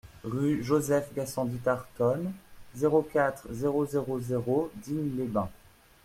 Rue 0.23 0.63
Joseph 0.63 1.13
Gassendy 1.13 1.57
Tartonne, 1.57 2.33
zéro 2.73 3.03
quatre, 3.03 3.45
zéro 3.51 3.85
zéro 3.85 4.19
zéro 4.19 4.71
Digne-les-Bains 4.77 5.51